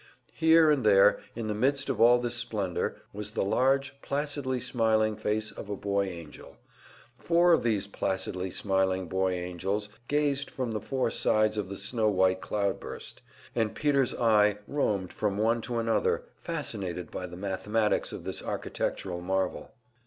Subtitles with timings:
[0.33, 5.15] Here and there, in the midst of all this splendor, was the large, placidly smiling
[5.15, 6.57] face of a boy angel;
[7.19, 12.09] four of these placidly smiling boy angels gazed from the four sides of the snow
[12.09, 13.21] white cloud burst,
[13.53, 19.21] and Peter's eye roamed from one to another, fascinated by the mathematics of this architectural
[19.21, 19.71] marvel.